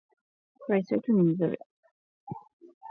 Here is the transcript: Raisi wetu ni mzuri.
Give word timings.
Raisi 0.69 0.93
wetu 0.93 1.13
ni 1.13 1.21
mzuri. 1.23 1.57